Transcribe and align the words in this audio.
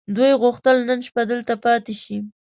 دوی 0.15 0.31
غوښتل 0.41 0.77
نن 0.89 0.99
شپه 1.07 1.23
دلته 1.31 1.53
پاتې 1.65 1.93
شي. 2.01 2.17